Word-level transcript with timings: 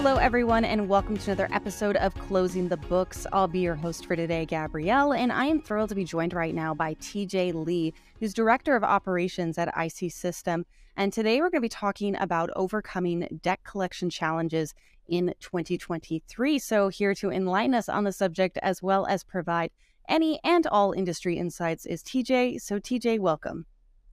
Hello, 0.00 0.14
everyone, 0.14 0.64
and 0.64 0.88
welcome 0.88 1.16
to 1.18 1.32
another 1.32 1.48
episode 1.52 1.96
of 1.96 2.14
Closing 2.14 2.68
the 2.68 2.76
Books. 2.76 3.26
I'll 3.32 3.48
be 3.48 3.58
your 3.58 3.74
host 3.74 4.06
for 4.06 4.14
today, 4.14 4.46
Gabrielle, 4.46 5.12
and 5.12 5.32
I 5.32 5.46
am 5.46 5.60
thrilled 5.60 5.88
to 5.88 5.96
be 5.96 6.04
joined 6.04 6.34
right 6.34 6.54
now 6.54 6.72
by 6.72 6.94
TJ 6.94 7.52
Lee, 7.52 7.92
who's 8.20 8.32
Director 8.32 8.76
of 8.76 8.84
Operations 8.84 9.58
at 9.58 9.74
IC 9.76 10.12
System. 10.12 10.64
And 10.96 11.12
today 11.12 11.40
we're 11.40 11.50
going 11.50 11.60
to 11.60 11.62
be 11.62 11.68
talking 11.68 12.14
about 12.14 12.48
overcoming 12.54 13.40
debt 13.42 13.58
collection 13.64 14.08
challenges 14.08 14.72
in 15.08 15.34
2023. 15.40 16.60
So, 16.60 16.90
here 16.90 17.12
to 17.16 17.32
enlighten 17.32 17.74
us 17.74 17.88
on 17.88 18.04
the 18.04 18.12
subject 18.12 18.56
as 18.62 18.80
well 18.80 19.04
as 19.06 19.24
provide 19.24 19.72
any 20.08 20.38
and 20.44 20.64
all 20.68 20.92
industry 20.92 21.38
insights 21.38 21.86
is 21.86 22.04
TJ. 22.04 22.60
So, 22.60 22.78
TJ, 22.78 23.18
welcome. 23.18 23.66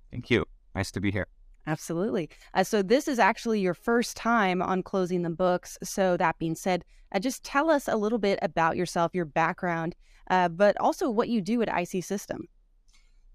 Thank 0.10 0.32
you. 0.32 0.46
Nice 0.74 0.90
to 0.94 1.00
be 1.00 1.12
here. 1.12 1.28
Absolutely. 1.68 2.30
Uh, 2.54 2.64
so, 2.64 2.82
this 2.82 3.08
is 3.08 3.20
actually 3.20 3.60
your 3.60 3.74
first 3.74 4.16
time 4.16 4.62
on 4.62 4.84
closing 4.84 5.24
the 5.24 5.30
books. 5.30 5.78
So, 5.84 6.18
that 6.18 6.38
being 6.38 6.56
said, 6.56 6.86
uh, 7.12 7.20
just 7.20 7.44
tell 7.44 7.70
us 7.70 7.88
a 7.88 7.96
little 7.96 8.20
bit 8.20 8.40
about 8.42 8.78
yourself, 8.78 9.16
your 9.16 9.26
background, 9.26 9.96
uh, 10.30 10.50
but 10.50 10.80
also 10.80 11.10
what 11.10 11.30
you 11.30 11.42
do 11.42 11.62
at 11.62 11.70
IC 11.70 12.04
System. 12.04 12.48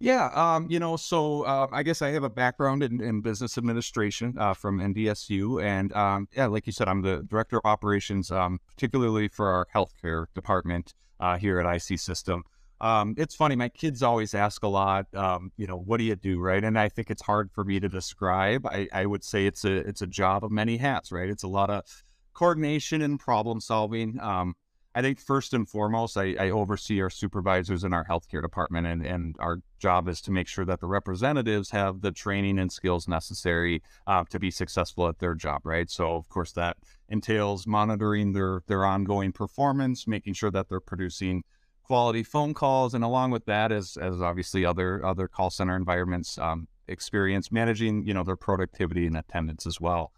Yeah, 0.03 0.31
um, 0.35 0.67
you 0.71 0.79
know, 0.79 0.97
so 0.97 1.43
uh, 1.43 1.67
I 1.71 1.83
guess 1.83 2.01
I 2.01 2.09
have 2.09 2.25
a 2.25 2.31
background 2.31 2.83
in, 2.83 3.03
in 3.03 3.21
business 3.21 3.59
administration 3.59 4.35
uh, 4.39 4.55
from 4.55 4.81
NDSU, 4.81 5.63
and 5.63 5.93
um, 5.93 6.27
yeah, 6.35 6.47
like 6.47 6.67
you 6.67 6.73
said, 6.73 6.89
I'm 6.89 7.03
the 7.03 7.23
director 7.29 7.59
of 7.59 7.67
operations, 7.67 8.31
um, 8.31 8.61
particularly 8.67 9.29
for 9.29 9.49
our 9.49 9.67
healthcare 9.75 10.25
department 10.35 10.95
uh, 11.21 11.37
here 11.37 11.61
at 11.61 11.67
IC 11.77 12.01
System. 12.01 12.45
Um, 12.81 13.15
it's 13.19 13.35
funny, 13.35 13.57
my 13.57 13.69
kids 13.69 14.03
always 14.03 14.35
ask 14.35 14.63
a 14.63 14.69
lot, 14.69 15.07
um, 15.15 15.53
you 15.57 15.67
know, 15.67 15.77
what 15.77 15.99
do 15.99 16.05
you 16.05 16.17
do, 16.17 16.41
right? 16.41 16.65
And 16.65 16.79
I 16.79 16.89
think 16.89 17.11
it's 17.11 17.23
hard 17.23 17.51
for 17.53 17.63
me 17.63 17.79
to 17.79 17.89
describe. 17.89 18.67
I, 18.67 18.89
I 18.93 19.07
would 19.07 19.23
say 19.23 19.47
it's 19.47 19.65
a 19.65 19.73
it's 19.73 20.01
a 20.01 20.07
job 20.07 20.45
of 20.45 20.51
many 20.51 20.79
hats, 20.79 21.13
right? 21.13 21.29
It's 21.29 21.43
a 21.43 21.49
lot 21.49 21.69
of 21.69 21.85
coordination 22.33 23.03
and 23.03 23.21
problem 23.21 23.61
solving. 23.61 24.19
Um, 24.21 24.55
I 24.95 25.03
think 25.03 25.21
first 25.21 25.55
and 25.55 25.69
foremost, 25.69 26.17
I, 26.17 26.35
I, 26.39 26.51
oversee 26.51 27.01
our 27.01 27.11
supervisors 27.11 27.85
in 27.85 27.95
our 27.95 28.05
healthcare 28.05 28.43
department, 28.43 28.89
and, 28.89 29.07
and 29.07 29.37
our 29.39 29.59
job 29.79 30.09
is 30.09 30.21
to 30.23 30.33
make 30.33 30.49
sure 30.49 30.65
that 30.65 30.81
the 30.81 30.89
representatives 30.89 31.71
have 31.71 32.01
the 32.01 32.11
training 32.11 32.59
and 32.59 32.73
skills 32.73 33.07
necessary 33.07 33.83
uh, 34.09 34.25
to 34.31 34.41
be 34.41 34.51
successful 34.51 35.07
at 35.07 35.21
their 35.21 35.35
job, 35.35 35.61
right? 35.65 35.89
So, 35.89 36.17
of 36.17 36.29
course, 36.29 36.51
that 36.53 36.77
entails 37.09 37.69
monitoring 37.69 38.33
their 38.33 38.63
their 38.67 38.85
ongoing 38.85 39.31
performance, 39.31 40.09
making 40.09 40.35
sure 40.35 40.51
that 40.51 40.69
they're 40.69 40.81
producing 40.81 41.45
quality 41.83 42.23
phone 42.23 42.55
calls, 42.55 42.95
and 42.95 43.05
along 43.05 43.31
with 43.31 43.47
that, 43.47 43.73
as 43.73 43.97
as 43.97 44.21
obviously 44.21 44.65
other 44.65 45.05
other 45.05 45.29
call 45.29 45.51
center 45.51 45.77
environments 45.77 46.39
um, 46.39 46.69
experience, 46.89 47.51
managing 47.51 48.07
you 48.07 48.15
know 48.15 48.23
their 48.23 48.37
productivity 48.37 49.07
and 49.07 49.17
attendance 49.17 49.67
as 49.67 49.81
well. 49.81 50.13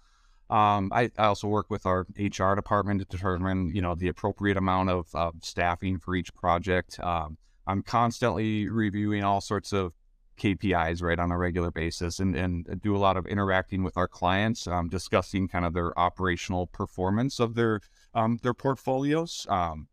Um, 0.51 0.91
I, 0.93 1.11
I, 1.17 1.27
also 1.29 1.49
work 1.49 1.71
with 1.71 1.87
our 1.87 2.07
HR 2.19 2.55
department 2.55 3.01
to 3.01 3.07
determine, 3.07 3.75
you 3.75 3.81
know, 3.81 3.95
the 3.95 4.09
appropriate 4.09 4.59
amount 4.59 4.91
of 4.91 5.07
uh, 5.15 5.31
staffing 5.41 5.99
for 5.99 6.15
each 6.15 6.35
project. 6.35 7.01
Um, 7.01 7.39
I'm 7.67 7.83
constantly 7.83 8.69
reviewing 8.69 9.25
all 9.25 9.41
sorts 9.41 9.73
of 9.73 9.95
KPIs, 10.39 11.03
right, 11.03 11.19
on 11.19 11.31
a 11.31 11.39
regular 11.39 11.71
basis, 11.71 12.19
and, 12.19 12.37
and 12.37 12.83
do 12.83 12.95
a 12.95 12.99
lot 12.99 13.17
of 13.17 13.27
interacting 13.27 13.83
with 13.83 13.97
our 13.97 14.09
clients, 14.09 14.67
um, 14.67 14.89
discussing 14.89 15.49
kind 15.49 15.65
of 15.65 15.73
their 15.73 15.99
operational 15.99 16.67
performance 16.67 17.41
of 17.41 17.55
their 17.55 17.81
um, 18.15 18.39
their 18.43 18.53
portfolios. 18.53 19.47
Um, 19.49 19.89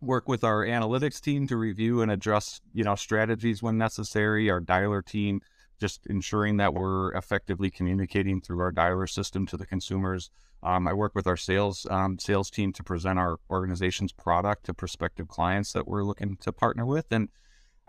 work 0.00 0.28
with 0.28 0.44
our 0.44 0.64
analytics 0.64 1.20
team 1.20 1.46
to 1.48 1.56
review 1.56 2.02
and 2.02 2.10
adjust, 2.10 2.62
you 2.72 2.84
know, 2.84 2.94
strategies 2.94 3.62
when 3.62 3.78
necessary. 3.78 4.50
Our 4.50 4.60
dialer 4.60 5.04
team 5.04 5.40
just 5.78 6.06
ensuring 6.06 6.58
that 6.58 6.74
we're 6.74 7.12
effectively 7.14 7.70
communicating 7.70 8.40
through 8.40 8.60
our 8.60 8.72
dialer 8.72 9.08
system 9.08 9.46
to 9.46 9.56
the 9.56 9.66
consumers. 9.66 10.30
Um, 10.62 10.86
I 10.86 10.92
work 10.92 11.14
with 11.14 11.26
our 11.26 11.38
sales 11.38 11.86
um, 11.90 12.18
sales 12.18 12.50
team 12.50 12.72
to 12.74 12.82
present 12.82 13.18
our 13.18 13.38
organization's 13.48 14.12
product 14.12 14.66
to 14.66 14.74
prospective 14.74 15.28
clients 15.28 15.72
that 15.72 15.88
we're 15.88 16.04
looking 16.04 16.36
to 16.42 16.52
partner 16.52 16.84
with. 16.84 17.06
And 17.10 17.30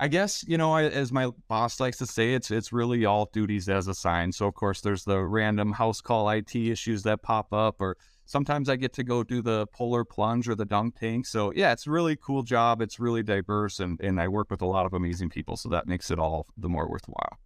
I 0.01 0.07
guess 0.07 0.43
you 0.47 0.57
know, 0.57 0.73
I, 0.73 0.85
as 0.85 1.11
my 1.11 1.29
boss 1.47 1.79
likes 1.79 1.99
to 1.99 2.07
say, 2.07 2.33
it's 2.33 2.49
it's 2.49 2.73
really 2.73 3.05
all 3.05 3.29
duties 3.31 3.69
as 3.69 3.87
assigned. 3.87 4.33
So 4.33 4.47
of 4.47 4.55
course, 4.55 4.81
there's 4.81 5.03
the 5.03 5.19
random 5.19 5.73
house 5.73 6.01
call 6.01 6.27
IT 6.31 6.55
issues 6.55 7.03
that 7.03 7.21
pop 7.21 7.53
up, 7.53 7.75
or 7.79 7.95
sometimes 8.25 8.67
I 8.67 8.77
get 8.77 8.93
to 8.93 9.03
go 9.03 9.23
do 9.23 9.43
the 9.43 9.67
polar 9.67 10.03
plunge 10.03 10.49
or 10.49 10.55
the 10.55 10.65
dunk 10.65 10.99
tank. 10.99 11.27
So 11.27 11.53
yeah, 11.55 11.71
it's 11.71 11.85
a 11.85 11.91
really 11.91 12.15
cool 12.15 12.41
job. 12.41 12.81
It's 12.81 12.99
really 12.99 13.21
diverse, 13.21 13.79
and 13.79 14.01
and 14.01 14.19
I 14.19 14.27
work 14.27 14.49
with 14.49 14.63
a 14.63 14.65
lot 14.65 14.87
of 14.87 14.93
amazing 14.93 15.29
people, 15.29 15.55
so 15.55 15.69
that 15.69 15.87
makes 15.87 16.09
it 16.09 16.17
all 16.17 16.47
the 16.57 16.67
more 16.67 16.89
worthwhile. 16.89 17.37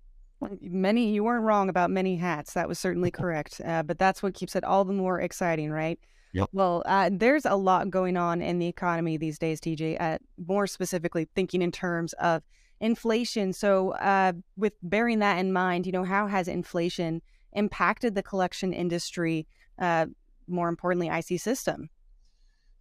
Many, 0.62 1.12
you 1.12 1.26
weren't 1.26 1.44
wrong 1.44 1.68
about 1.68 1.92
many 1.92 2.16
hats. 2.16 2.54
That 2.54 2.70
was 2.70 2.80
certainly 2.80 3.12
correct. 3.22 3.60
Uh, 3.66 3.84
but 3.84 4.00
that's 4.00 4.24
what 4.24 4.34
keeps 4.34 4.56
it 4.56 4.64
all 4.64 4.86
the 4.86 4.94
more 4.94 5.20
exciting, 5.20 5.72
right? 5.72 6.00
Yep. 6.36 6.50
Well, 6.52 6.84
uh, 6.86 7.10
there's 7.14 7.46
a 7.46 7.56
lot 7.56 7.90
going 7.90 8.18
on 8.18 8.42
in 8.42 8.60
the 8.60 8.68
economy 8.68 9.16
these 9.16 9.40
days, 9.40 9.62
TJ. 9.62 9.96
Uh, 10.02 10.18
more 10.46 10.68
specifically, 10.68 11.30
thinking 11.34 11.62
in 11.62 11.72
terms 11.72 12.12
of 12.14 12.44
inflation. 12.82 13.54
So, 13.54 13.92
uh, 13.92 14.34
with 14.58 14.74
bearing 14.84 15.20
that 15.20 15.38
in 15.38 15.54
mind, 15.54 15.86
you 15.86 15.94
know, 15.94 16.04
how 16.04 16.28
has 16.28 16.50
inflation 16.50 17.22
impacted 17.54 18.16
the 18.16 18.22
collection 18.22 18.74
industry? 18.74 19.48
Uh, 19.80 20.08
more 20.46 20.68
importantly, 20.68 21.08
IC 21.08 21.40
system. 21.40 21.90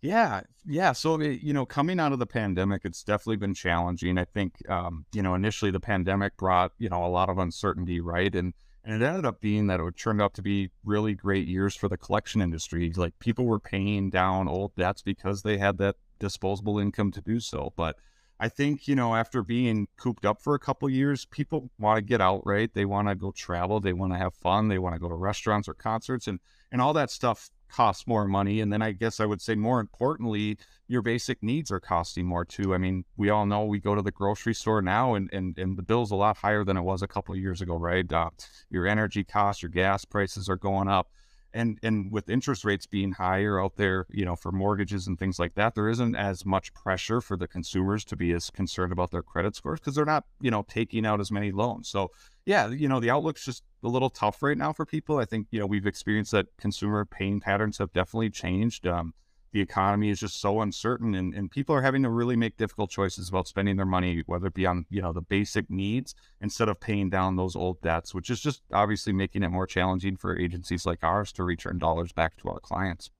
Yeah, 0.03 0.41
yeah. 0.67 0.91
So 0.91 1.21
you 1.21 1.53
know, 1.53 1.65
coming 1.65 2.01
out 2.01 2.13
of 2.13 2.19
the 2.19 2.27
pandemic, 2.27 2.83
it's 2.85 3.05
definitely 3.05 3.37
been 3.37 3.55
challenging. 3.55 4.19
I 4.19 4.25
think 4.25 4.69
um, 4.69 5.07
you 5.15 5.23
know 5.23 5.37
initially 5.37 5.71
the 5.71 5.79
pandemic 5.79 6.37
brought 6.37 6.73
you 6.79 6.89
know 6.89 7.05
a 7.05 7.07
lot 7.07 7.29
of 7.29 7.39
uncertainty, 7.39 8.01
right? 8.01 8.35
And 8.35 8.53
and 8.85 9.03
it 9.03 9.05
ended 9.05 9.25
up 9.25 9.41
being 9.41 9.67
that 9.69 9.81
it 9.81 9.97
turned 9.97 10.21
out 10.21 10.35
to 10.35 10.43
be 10.43 10.71
really 10.85 11.15
great 11.15 11.49
years 11.49 11.75
for 11.75 11.89
the 11.89 11.97
collection 11.97 12.41
industry. 12.43 12.93
Like 12.95 13.19
people 13.19 13.47
were 13.47 13.59
paying 13.59 14.11
down 14.11 14.47
old 14.47 14.75
debts 14.77 15.03
because 15.03 15.43
they 15.43 15.57
had 15.57 15.79
that 15.79 15.97
disposable 16.19 16.79
income 16.79 17.11
to 17.13 17.23
do 17.23 17.41
so. 17.41 17.73
But 17.77 17.97
I 18.39 18.49
think 18.49 18.87
you 18.87 18.95
know 18.95 19.15
after 19.15 19.43
being 19.43 19.89
cooped 19.97 20.27
up 20.27 20.43
for 20.43 20.55
a 20.55 20.59
couple 20.59 20.91
years, 20.91 21.25
people 21.25 21.71
want 21.79 21.97
to 21.97 22.03
get 22.03 22.21
out, 22.21 22.43
right? 22.45 22.73
They 22.73 22.85
want 22.85 23.09
to 23.09 23.15
go 23.15 23.33
travel, 23.33 23.81
they 23.81 23.93
want 23.93 24.13
to 24.13 24.19
have 24.19 24.35
fun, 24.35 24.69
they 24.69 24.79
want 24.79 24.95
to 24.95 25.01
go 25.01 25.09
to 25.09 25.15
restaurants 25.15 25.69
or 25.69 25.75
concerts, 25.75 26.27
and 26.27 26.41
and 26.71 26.83
all 26.83 26.93
that 26.93 27.11
stuff 27.11 27.51
costs 27.69 28.07
more 28.07 28.27
money. 28.27 28.61
And 28.61 28.73
then 28.73 28.83
I 28.83 28.93
guess 28.93 29.21
I 29.21 29.27
would 29.27 29.41
say 29.41 29.55
more 29.55 29.81
importantly, 29.81 30.59
your 30.87 31.03
basic 31.03 31.43
needs 31.43 31.71
are 31.71 31.81
costing 31.81 32.27
more 32.27 32.45
too. 32.45 32.75
I 32.75 32.79
mean, 32.79 33.05
we 33.17 33.31
all 33.31 33.47
know 33.47 33.65
we 33.65 33.81
go 33.81 33.95
to 33.95 34.03
the 34.03 34.11
grocery 34.11 34.55
store 34.55 34.83
now 34.83 35.15
and, 35.15 35.31
and, 35.33 35.59
and 35.59 35.77
the 35.77 35.83
bill's 35.83 36.11
a 36.11 36.17
lot 36.17 36.37
higher 36.37 36.65
than 36.65 36.77
it 36.77 36.83
was 36.83 37.03
a 37.03 37.09
couple 37.09 37.35
of 37.35 37.41
years 37.41 37.61
ago, 37.61 37.77
right? 37.77 38.11
Uh, 38.13 38.31
your 38.71 38.87
energy 38.87 39.25
costs, 39.25 39.63
your 39.63 39.71
gas 39.71 40.05
prices 40.05 40.49
are 40.49 40.57
going 40.57 40.89
up. 40.89 41.11
And, 41.57 41.79
and 41.85 42.11
with 42.11 42.29
interest 42.29 42.65
rates 42.65 42.85
being 42.85 43.13
higher 43.13 43.63
out 43.63 43.77
there, 43.77 44.07
you 44.11 44.25
know, 44.25 44.35
for 44.35 44.51
mortgages 44.51 45.07
and 45.07 45.17
things 45.17 45.39
like 45.39 45.55
that, 45.55 45.77
there 45.77 45.89
isn't 45.89 46.17
as 46.17 46.45
much 46.45 46.75
pressure 46.75 47.21
for 47.21 47.37
the 47.37 47.47
consumers 47.47 48.05
to 48.07 48.17
be 48.17 48.33
as 48.33 48.51
concerned 48.51 48.93
about 48.93 49.13
their 49.13 49.23
credit 49.23 49.55
scores 49.55 49.79
because 49.79 49.95
they're 49.95 50.05
not, 50.05 50.25
you 50.41 50.51
know, 50.51 50.65
taking 50.69 51.07
out 51.07 51.21
as 51.21 51.31
many 51.31 51.53
loans. 51.53 51.89
So 51.89 52.11
yeah, 52.47 52.69
you 52.69 52.89
know, 52.89 53.01
the 53.01 53.11
outlook's 53.11 53.45
just 53.45 53.63
a 53.83 53.89
little 53.89 54.11
tough 54.11 54.43
right 54.43 54.59
now 54.59 54.73
for 54.73 54.85
people. 54.85 55.19
I 55.19 55.25
think, 55.25 55.49
you 55.51 55.59
know, 55.59 55.67
we've 55.67 55.87
experienced 55.87 56.33
that 56.33 56.47
consumer 56.59 57.05
paying 57.05 57.41
patterns 57.41 57.79
have 57.79 57.93
definitely 57.93 58.31
changed. 58.31 58.87
Um, 58.87 59.15
the 59.53 59.61
economy 59.61 60.11
is 60.11 60.19
just 60.19 60.41
so 60.41 60.61
uncertain 60.63 61.15
and, 61.15 61.33
and 61.33 61.49
people 61.49 61.77
are 61.77 61.81
having 61.81 62.03
to 62.03 62.11
really 62.11 62.35
make 62.35 62.57
difficult 62.57 62.91
choices 62.91 63.29
about 63.29 63.47
spending 63.47 63.77
their 63.77 63.87
money, 63.87 64.25
whether 64.27 64.49
it 64.49 64.55
be 64.55 64.67
on, 64.67 64.85
you 64.91 65.01
know, 65.01 65.13
the 65.13 65.23
basic 65.23 65.71
needs 65.71 66.15
instead 66.41 66.69
of 66.69 66.81
paying 66.81 67.09
down 67.09 67.37
those 67.37 67.55
old 67.55 67.81
debts, 67.81 68.13
which 68.13 68.31
is 68.31 68.41
just 68.41 68.63
obviously 68.73 69.13
making 69.13 69.45
it 69.45 69.51
more 69.51 69.67
challenging 69.67 70.17
for 70.17 70.37
agencies 70.37 70.85
like 70.85 71.05
ours 71.05 71.31
to 71.33 71.45
return 71.45 71.79
dollars 71.79 72.11
back 72.11 72.37
to 72.37 72.49
our 72.49 72.59
clients. 72.59 73.11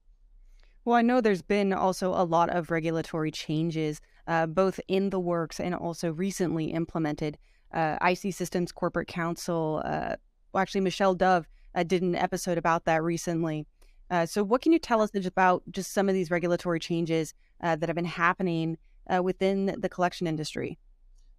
Well, 0.85 0.97
I 0.97 1.03
know 1.03 1.21
there's 1.21 1.41
been 1.41 1.73
also 1.73 2.11
a 2.11 2.25
lot 2.25 2.51
of 2.51 2.71
regulatory 2.71 3.31
changes, 3.31 4.01
uh, 4.27 4.47
both 4.47 4.81
in 4.89 5.11
the 5.11 5.21
works 5.21 5.61
and 5.61 5.73
also 5.73 6.13
recently 6.13 6.73
implemented 6.73 7.39
uh, 7.75 7.99
IC 8.03 8.33
Systems 8.33 8.73
Corporate 8.73 9.09
Counsel. 9.09 9.83
Uh, 9.85 10.17
well, 10.53 10.63
actually, 10.63 10.81
Michelle 10.81 11.15
Dove 11.15 11.47
uh, 11.75 11.83
did 11.83 12.03
an 12.03 12.15
episode 12.15 12.57
about 12.57 12.85
that 12.87 13.03
recently. 13.03 13.67
Uh, 14.11 14.25
so, 14.25 14.43
what 14.45 14.63
can 14.63 14.73
you 14.73 14.79
tell 14.79 15.03
us 15.03 15.11
about 15.27 15.63
just 15.71 15.93
some 15.93 16.09
of 16.09 16.15
these 16.15 16.31
regulatory 16.31 16.79
changes 16.79 17.35
uh, 17.63 17.77
that 17.77 17.89
have 17.89 17.97
been 17.97 18.05
happening 18.05 18.79
within 19.23 19.67
the 19.79 19.89
collection 19.89 20.27
industry? 20.27 20.79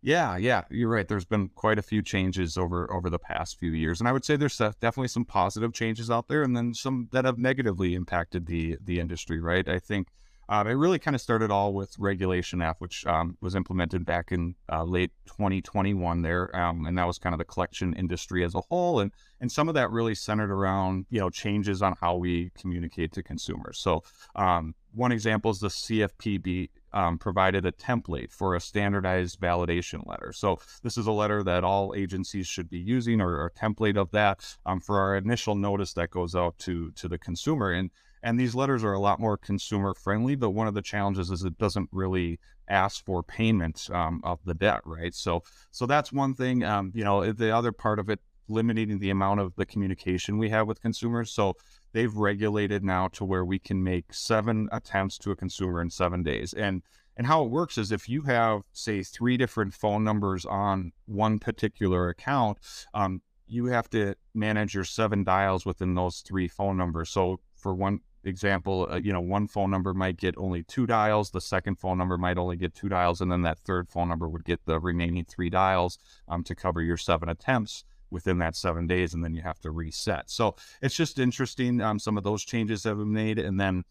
Yeah, 0.03 0.37
yeah, 0.37 0.65
you're 0.69 0.89
right. 0.89 1.07
There's 1.07 1.25
been 1.25 1.49
quite 1.55 1.79
a 1.79 1.81
few 1.81 2.03
changes 2.03 2.57
over 2.57 2.91
over 2.93 3.09
the 3.09 3.17
past 3.17 3.57
few 3.57 3.71
years, 3.71 3.99
and 3.99 4.07
I 4.07 4.11
would 4.11 4.23
say 4.23 4.35
there's 4.35 4.57
definitely 4.57 5.07
some 5.07 5.25
positive 5.25 5.73
changes 5.73 6.11
out 6.11 6.27
there, 6.27 6.43
and 6.43 6.55
then 6.55 6.75
some 6.75 7.09
that 7.11 7.25
have 7.25 7.39
negatively 7.39 7.95
impacted 7.95 8.45
the 8.45 8.77
the 8.83 8.99
industry. 8.99 9.39
Right, 9.39 9.67
I 9.67 9.79
think 9.79 10.09
um, 10.49 10.67
it 10.67 10.73
really 10.73 10.99
kind 10.99 11.15
of 11.15 11.21
started 11.21 11.51
all 11.51 11.73
with 11.73 11.97
Regulation 11.97 12.61
F, 12.61 12.75
which 12.79 13.05
um, 13.05 13.37
was 13.41 13.55
implemented 13.55 14.05
back 14.05 14.31
in 14.31 14.55
uh, 14.71 14.83
late 14.83 15.11
2021 15.25 16.21
there, 16.21 16.55
um, 16.55 16.85
and 16.85 16.97
that 16.97 17.07
was 17.07 17.17
kind 17.17 17.33
of 17.33 17.39
the 17.39 17.45
collection 17.45 17.93
industry 17.93 18.43
as 18.43 18.53
a 18.55 18.61
whole, 18.61 18.99
and 18.99 19.11
and 19.41 19.51
some 19.51 19.67
of 19.67 19.75
that 19.75 19.91
really 19.91 20.15
centered 20.15 20.51
around 20.51 21.05
you 21.09 21.19
know 21.19 21.29
changes 21.29 21.81
on 21.81 21.95
how 21.99 22.15
we 22.15 22.51
communicate 22.57 23.11
to 23.13 23.23
consumers. 23.23 23.79
So 23.79 24.03
um, 24.35 24.75
one 24.93 25.11
example 25.11 25.51
is 25.51 25.59
the 25.59 25.67
CFPB 25.67 26.69
um, 26.93 27.17
provided 27.17 27.65
a 27.65 27.71
template 27.71 28.31
for 28.31 28.55
a 28.55 28.61
standardized 28.61 29.39
validation 29.39 30.07
letter. 30.07 30.31
So 30.31 30.59
this 30.81 30.97
is 30.97 31.07
a 31.07 31.11
letter 31.11 31.43
that 31.43 31.63
all 31.63 31.93
agencies 31.95 32.47
should 32.47 32.69
be 32.69 32.79
using, 32.79 33.19
or, 33.19 33.35
or 33.35 33.47
a 33.47 33.51
template 33.51 33.97
of 33.97 34.11
that 34.11 34.57
um, 34.65 34.79
for 34.79 34.99
our 34.99 35.17
initial 35.17 35.55
notice 35.55 35.93
that 35.93 36.11
goes 36.11 36.35
out 36.35 36.57
to 36.59 36.91
to 36.91 37.07
the 37.07 37.17
consumer, 37.17 37.71
and 37.71 37.89
And 38.25 38.39
these 38.39 38.55
letters 38.55 38.83
are 38.83 38.93
a 38.93 38.99
lot 38.99 39.19
more 39.19 39.37
consumer 39.37 39.93
friendly, 39.93 40.35
but 40.35 40.49
one 40.49 40.67
of 40.67 40.73
the 40.73 40.81
challenges 40.81 41.29
is 41.29 41.43
it 41.43 41.59
doesn't 41.59 41.87
really 41.91 42.39
ask 42.67 43.05
for 43.05 43.21
payment 43.21 43.87
um, 43.93 44.19
of 44.23 44.39
the 44.45 44.55
debt, 44.55 44.81
right? 44.83 45.13
So, 45.13 45.43
so 45.69 45.85
that's 45.85 46.11
one 46.11 46.33
thing. 46.33 46.63
Um, 46.63 46.91
you 46.95 47.03
know, 47.03 47.31
the 47.31 47.55
other 47.55 47.71
part 47.71 47.99
of 47.99 48.09
it, 48.09 48.19
limiting 48.47 48.97
the 48.97 49.11
amount 49.11 49.41
of 49.41 49.55
the 49.57 49.65
communication 49.67 50.39
we 50.39 50.49
have 50.49 50.65
with 50.67 50.81
consumers. 50.81 51.31
So 51.31 51.53
they've 51.93 52.15
regulated 52.15 52.83
now 52.83 53.09
to 53.09 53.23
where 53.23 53.45
we 53.45 53.59
can 53.59 53.83
make 53.83 54.11
seven 54.11 54.69
attempts 54.71 55.19
to 55.19 55.29
a 55.29 55.35
consumer 55.35 55.79
in 55.79 55.91
seven 55.91 56.23
days, 56.23 56.53
and 56.53 56.81
and 57.17 57.27
how 57.27 57.43
it 57.43 57.51
works 57.51 57.77
is 57.77 57.91
if 57.91 58.09
you 58.09 58.23
have, 58.23 58.61
say, 58.73 59.01
three 59.03 59.37
different 59.37 59.73
phone 59.73 60.03
numbers 60.03 60.45
on 60.45 60.91
one 61.05 61.39
particular 61.39 62.09
account, 62.09 62.57
um, 62.93 63.21
you 63.47 63.67
have 63.67 63.89
to 63.91 64.15
manage 64.33 64.73
your 64.73 64.83
seven 64.83 65.23
dials 65.23 65.65
within 65.65 65.93
those 65.93 66.19
three 66.19 66.47
phone 66.47 66.75
numbers. 66.75 67.09
So 67.09 67.39
for 67.55 67.73
one 67.73 67.99
example, 68.25 68.87
uh, 68.91 68.97
you 68.97 69.13
know, 69.13 69.21
one 69.21 69.47
phone 69.47 69.71
number 69.71 69.93
might 69.93 70.17
get 70.17 70.35
only 70.37 70.63
two 70.63 70.85
dials, 70.85 71.31
the 71.31 71.41
second 71.41 71.79
phone 71.79 71.97
number 71.97 72.17
might 72.17 72.37
only 72.37 72.55
get 72.55 72.73
two 72.73 72.89
dials, 72.89 73.21
and 73.21 73.31
then 73.31 73.43
that 73.43 73.59
third 73.59 73.89
phone 73.89 74.09
number 74.09 74.27
would 74.27 74.45
get 74.45 74.65
the 74.65 74.79
remaining 74.79 75.25
three 75.25 75.49
dials 75.49 75.99
um, 76.27 76.43
to 76.43 76.55
cover 76.55 76.81
your 76.81 76.97
seven 76.97 77.29
attempts 77.29 77.83
within 78.11 78.37
that 78.39 78.55
seven 78.55 78.87
days, 78.87 79.13
and 79.13 79.23
then 79.23 79.33
you 79.33 79.41
have 79.41 79.59
to 79.59 79.71
reset. 79.71 80.29
So 80.29 80.55
it's 80.81 80.95
just 80.95 81.19
interesting. 81.19 81.81
Um, 81.81 81.99
some 81.99 82.17
of 82.17 82.23
those 82.23 82.43
changes 82.43 82.83
have 82.83 82.97
been 82.97 83.13
made, 83.13 83.39
and 83.39 83.59
then 83.59 83.83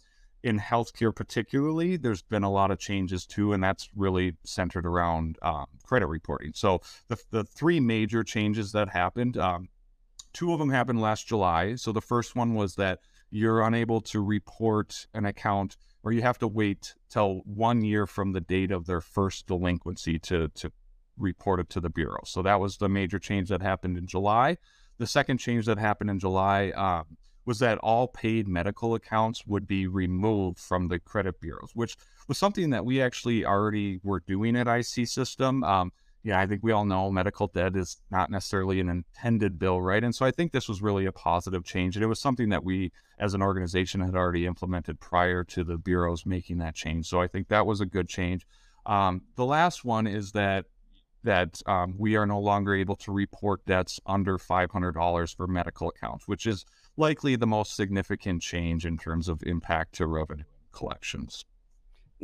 in 0.42 0.58
healthcare 0.58 1.14
particularly, 1.14 1.96
there's 1.96 2.22
been 2.22 2.44
a 2.44 2.50
lot 2.50 2.70
of 2.70 2.78
changes 2.78 3.26
too, 3.26 3.52
and 3.52 3.64
that's 3.64 3.88
really 3.96 4.36
centered 4.44 4.86
around 4.86 5.38
um, 5.42 5.66
credit 5.84 6.06
reporting. 6.06 6.52
So 6.54 6.80
the 7.08 7.18
the 7.30 7.44
three 7.44 7.80
major 7.80 8.22
changes 8.22 8.72
that 8.72 8.90
happened, 8.90 9.36
um, 9.38 9.68
two 10.32 10.52
of 10.52 10.58
them 10.58 10.70
happened 10.70 11.00
last 11.00 11.26
July. 11.26 11.76
So 11.76 11.92
the 11.92 12.02
first 12.02 12.36
one 12.36 12.54
was 12.54 12.74
that 12.76 13.00
you're 13.34 13.62
unable 13.62 14.00
to 14.00 14.20
report 14.20 15.06
an 15.12 15.26
account 15.26 15.76
or 16.04 16.12
you 16.12 16.22
have 16.22 16.38
to 16.38 16.46
wait 16.46 16.94
till 17.10 17.40
one 17.44 17.82
year 17.82 18.06
from 18.06 18.32
the 18.32 18.40
date 18.40 18.70
of 18.70 18.86
their 18.86 19.00
first 19.00 19.46
delinquency 19.48 20.18
to 20.20 20.48
to 20.54 20.70
report 21.16 21.60
it 21.60 21.68
to 21.70 21.80
the 21.80 21.90
bureau. 21.90 22.20
So 22.24 22.42
that 22.42 22.60
was 22.60 22.76
the 22.76 22.88
major 22.88 23.18
change 23.18 23.48
that 23.48 23.60
happened 23.60 23.96
in 23.96 24.06
July. 24.06 24.56
The 24.98 25.06
second 25.06 25.38
change 25.38 25.66
that 25.66 25.78
happened 25.78 26.10
in 26.10 26.18
July 26.20 26.70
um, 26.70 27.16
was 27.44 27.58
that 27.58 27.78
all 27.78 28.06
paid 28.06 28.46
medical 28.46 28.94
accounts 28.94 29.44
would 29.46 29.66
be 29.66 29.86
removed 29.86 30.58
from 30.58 30.88
the 30.88 30.98
credit 30.98 31.40
bureaus, 31.40 31.70
which 31.74 31.96
was 32.28 32.38
something 32.38 32.70
that 32.70 32.84
we 32.84 33.00
actually 33.02 33.44
already 33.44 34.00
were 34.02 34.20
doing 34.20 34.56
at 34.56 34.68
IC 34.68 35.08
System. 35.08 35.62
Um, 35.64 35.92
yeah, 36.24 36.40
I 36.40 36.46
think 36.46 36.62
we 36.62 36.72
all 36.72 36.86
know 36.86 37.10
medical 37.10 37.48
debt 37.48 37.76
is 37.76 38.00
not 38.10 38.30
necessarily 38.30 38.80
an 38.80 38.88
intended 38.88 39.58
bill, 39.58 39.82
right? 39.82 40.02
And 40.02 40.14
so 40.14 40.24
I 40.24 40.30
think 40.30 40.52
this 40.52 40.68
was 40.70 40.80
really 40.80 41.04
a 41.04 41.12
positive 41.12 41.64
change. 41.64 41.96
And 41.96 42.02
it 42.02 42.08
was 42.08 42.18
something 42.18 42.48
that 42.48 42.64
we 42.64 42.92
as 43.18 43.34
an 43.34 43.42
organization 43.42 44.00
had 44.00 44.14
already 44.14 44.46
implemented 44.46 44.98
prior 45.00 45.44
to 45.44 45.62
the 45.62 45.76
bureaus 45.76 46.24
making 46.24 46.58
that 46.58 46.74
change. 46.74 47.08
So 47.08 47.20
I 47.20 47.28
think 47.28 47.48
that 47.48 47.66
was 47.66 47.82
a 47.82 47.86
good 47.86 48.08
change. 48.08 48.46
Um, 48.86 49.20
the 49.36 49.44
last 49.44 49.84
one 49.84 50.06
is 50.06 50.32
that 50.32 50.64
that 51.24 51.60
um, 51.66 51.94
we 51.98 52.16
are 52.16 52.26
no 52.26 52.38
longer 52.38 52.74
able 52.74 52.96
to 52.96 53.10
report 53.10 53.64
debts 53.64 53.98
under 54.04 54.36
$500 54.36 55.36
for 55.36 55.46
medical 55.46 55.88
accounts, 55.88 56.28
which 56.28 56.46
is 56.46 56.66
likely 56.98 57.34
the 57.34 57.46
most 57.46 57.76
significant 57.76 58.42
change 58.42 58.84
in 58.84 58.98
terms 58.98 59.28
of 59.28 59.42
impact 59.44 59.94
to 59.94 60.06
revenue 60.06 60.44
collections. 60.72 61.46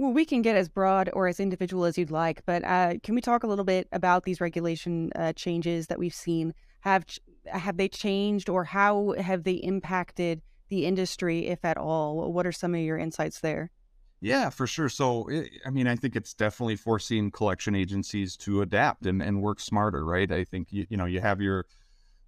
Well, 0.00 0.14
we 0.14 0.24
can 0.24 0.40
get 0.40 0.56
as 0.56 0.70
broad 0.70 1.10
or 1.12 1.28
as 1.28 1.38
individual 1.40 1.84
as 1.84 1.98
you'd 1.98 2.10
like, 2.10 2.42
but 2.46 2.64
uh, 2.64 2.94
can 3.02 3.14
we 3.14 3.20
talk 3.20 3.44
a 3.44 3.46
little 3.46 3.66
bit 3.66 3.86
about 3.92 4.24
these 4.24 4.40
regulation 4.40 5.10
uh, 5.14 5.34
changes 5.34 5.88
that 5.88 5.98
we've 5.98 6.14
seen? 6.14 6.54
Have 6.80 7.04
have 7.44 7.76
they 7.76 7.90
changed, 7.90 8.48
or 8.48 8.64
how 8.64 9.12
have 9.18 9.44
they 9.44 9.52
impacted 9.52 10.40
the 10.70 10.86
industry, 10.86 11.48
if 11.48 11.66
at 11.66 11.76
all? 11.76 12.32
What 12.32 12.46
are 12.46 12.52
some 12.52 12.74
of 12.74 12.80
your 12.80 12.96
insights 12.96 13.40
there? 13.40 13.70
Yeah, 14.22 14.48
for 14.48 14.66
sure. 14.66 14.88
So, 14.88 15.28
it, 15.28 15.50
I 15.66 15.70
mean, 15.70 15.86
I 15.86 15.96
think 15.96 16.16
it's 16.16 16.32
definitely 16.32 16.76
forcing 16.76 17.30
collection 17.30 17.74
agencies 17.74 18.38
to 18.38 18.62
adapt 18.62 19.04
and, 19.04 19.22
and 19.22 19.42
work 19.42 19.60
smarter, 19.60 20.02
right? 20.02 20.32
I 20.32 20.44
think 20.44 20.68
you, 20.72 20.86
you 20.88 20.96
know 20.96 21.04
you 21.04 21.20
have 21.20 21.42
your 21.42 21.66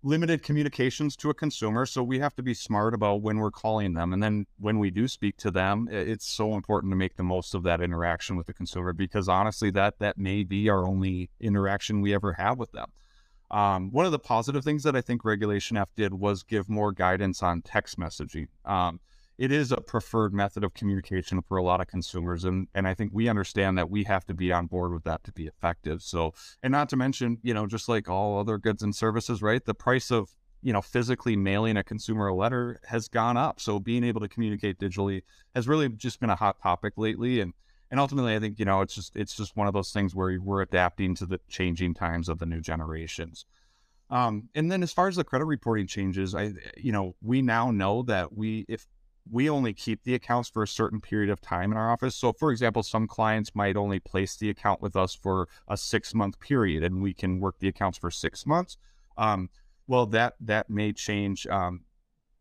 limited 0.03 0.43
communications 0.43 1.17
to 1.17 1.31
a 1.31 1.35
consumer. 1.35 1.87
So 1.87 2.03
we 2.03 2.19
have 2.19 2.35
to 2.37 2.43
be 2.43 2.55
smart 2.55 2.95
about 2.95 3.23
when 3.23 3.39
we're 3.39 3.51
calling 3.51 3.95
them. 3.95 4.13
And 4.13 4.23
then 4.23 4.47
when 4.59 4.79
we 4.79 4.91
do 4.91 5.07
speak 5.07 5.37
to 5.39 5.51
them, 5.51 5.89
it's 5.91 6.27
so 6.27 6.55
important 6.55 6.91
to 6.93 6.97
make 6.97 7.17
the 7.17 7.23
most 7.23 7.55
of 7.55 7.63
that 7.65 7.81
interaction 7.81 8.37
with 8.37 8.47
the 8.47 8.55
consumer 8.55 8.93
because 8.93 9.29
honestly, 9.29 9.71
that 9.71 9.99
that 10.01 10.19
may 10.19 10.43
be 10.43 10.69
our 10.69 10.87
only 10.87 11.31
interaction 11.41 12.01
we 12.01 12.15
ever 12.15 12.33
have 12.35 12.59
with 12.59 12.73
them. 12.73 12.91
Um, 13.51 13.91
one 13.91 14.07
of 14.07 14.13
the 14.13 14.19
positive 14.19 14.65
things 14.65 14.83
that 14.85 14.97
I 14.97 15.03
think 15.03 15.25
Regulation 15.25 15.77
F 15.77 15.91
did 15.95 16.15
was 16.15 16.43
give 16.43 16.71
more 16.71 16.91
guidance 16.91 17.43
on 17.43 17.61
text 17.61 17.99
messaging. 17.99 18.49
Um, 18.65 18.99
it 19.43 19.51
is 19.51 19.73
a 19.73 19.81
preferred 19.81 20.33
method 20.33 20.63
of 20.63 20.73
communication 20.73 21.43
for 21.43 21.57
a 21.57 21.65
lot 21.65 21.81
of 21.81 21.89
consumers 21.89 22.45
and 22.45 22.69
and 22.77 22.87
I 22.87 22.95
think 22.95 23.11
we 23.13 23.29
understand 23.29 23.77
that 23.77 23.91
we 23.91 24.05
have 24.05 24.25
to 24.27 24.35
be 24.35 24.53
on 24.53 24.67
board 24.67 24.93
with 24.93 25.03
that 25.03 25.25
to 25.25 25.33
be 25.33 25.49
effective. 25.49 26.01
So 26.01 26.33
and 26.63 26.71
not 26.71 26.89
to 26.91 26.97
mention 26.97 27.39
you 27.43 27.53
know 27.53 27.67
just 27.67 27.89
like 27.89 28.09
all 28.09 28.39
other 28.39 28.57
goods 28.57 28.85
and 28.85 28.95
services 28.95 29.43
right 29.43 29.65
the 29.65 29.75
price 29.75 30.13
of 30.13 30.31
you 30.63 30.73
know 30.73 30.81
physically 30.81 31.35
mailing 31.35 31.77
a 31.77 31.83
consumer 31.83 32.29
a 32.29 32.35
letter 32.37 32.79
has 32.87 33.09
gone 33.09 33.37
up. 33.37 33.59
So 33.61 33.81
being 33.81 34.05
able 34.05 34.21
to 34.21 34.29
communicate 34.29 34.79
digitally 34.79 35.23
has 35.57 35.67
really 35.67 35.89
just 35.89 36.21
been 36.21 36.31
a 36.31 36.37
hot 36.37 36.63
topic 36.63 36.93
lately 36.97 37.41
and 37.41 37.53
and 37.91 37.99
ultimately 37.99 38.37
I 38.37 38.39
think 38.39 38.61
you 38.61 38.65
know 38.65 38.81
it's 38.81 38.95
just 38.95 39.17
it's 39.17 39.35
just 39.35 39.57
one 39.57 39.67
of 39.67 39.75
those 39.75 39.91
things 39.91 40.15
where 40.15 40.39
we're 40.41 40.63
adapting 40.63 41.17
to 41.17 41.27
the 41.27 41.41
changing 41.49 41.95
times 41.95 42.29
of 42.29 42.39
the 42.39 42.47
new 42.47 42.61
generations. 42.61 43.45
Um, 44.09 44.51
and 44.55 44.71
then 44.71 44.85
as 44.85 44.93
far 44.93 45.09
as 45.09 45.17
the 45.17 45.25
credit 45.25 45.47
reporting 45.47 45.87
changes, 45.87 46.35
I, 46.35 46.53
you 46.77 46.93
know, 46.93 47.17
we 47.23 47.41
now 47.41 47.71
know 47.71 48.03
that 48.03 48.37
we, 48.37 48.67
if 48.69 48.87
we 49.31 49.49
only 49.49 49.73
keep 49.73 50.03
the 50.03 50.15
accounts 50.15 50.49
for 50.49 50.63
a 50.63 50.69
certain 50.69 51.01
period 51.01 51.31
of 51.31 51.41
time 51.41 51.71
in 51.71 51.79
our 51.79 51.91
office. 51.91 52.17
So, 52.17 52.33
for 52.33 52.51
example, 52.51 52.83
some 52.83 53.07
clients 53.07 53.55
might 53.55 53.77
only 53.77 54.01
place 54.01 54.37
the 54.37 54.51
account 54.51 54.83
with 54.83 54.97
us 54.97 55.15
for 55.15 55.49
a 55.69 55.77
six 55.77 56.15
month 56.15 56.41
period, 56.41 56.83
and 56.83 57.03
we 57.03 57.15
can 57.15 57.41
work 57.41 57.57
the 57.59 57.69
accounts 57.69 57.99
for 57.99 58.11
six 58.11 58.47
months. 58.47 58.77
Um, 59.17 59.49
well, 59.87 60.07
that 60.07 60.35
that 60.41 60.71
may 60.71 60.93
change 60.93 61.47
um, 61.47 61.83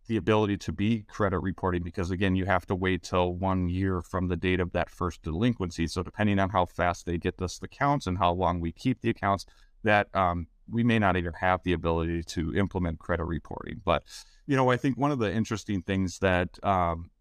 the 0.07 0.18
ability 0.18 0.57
to 0.57 0.72
be 0.72 1.04
credit 1.04 1.39
reporting 1.39 1.83
because 1.83 2.12
again, 2.12 2.36
you 2.36 2.45
have 2.45 2.66
to 2.68 2.75
wait 2.75 3.04
till 3.04 3.33
one 3.33 3.69
year 3.69 4.01
from 4.01 4.28
the 4.28 4.36
date 4.36 4.60
of 4.60 4.72
that 4.72 4.89
first 4.89 5.22
delinquency. 5.22 5.88
So, 5.88 6.04
depending 6.04 6.39
on 6.39 6.50
how 6.50 6.66
fast 6.66 7.06
they 7.06 7.18
get 7.18 7.42
us 7.42 7.60
the 7.60 7.66
accounts 7.66 8.07
and 8.07 8.18
how 8.18 8.33
long 8.33 8.60
we 8.60 8.72
keep 8.72 9.01
the 9.01 9.10
accounts, 9.10 9.45
that 9.83 10.07
um, 10.16 10.48
we 10.71 10.83
may 10.83 11.00
not 11.00 11.18
even 11.18 11.33
have 11.33 11.62
the 11.63 11.73
ability 11.73 12.23
to 12.23 12.56
implement 12.56 13.00
credit 13.00 13.25
reporting, 13.25 13.81
but 13.83 14.03
you 14.47 14.56
know, 14.56 14.69
I 14.69 14.77
think 14.77 14.97
one 14.97 15.12
of 15.12 15.19
the 15.19 15.31
interesting 15.31 15.81
things 15.81 16.19
that 16.19 16.50
um, 16.63 17.11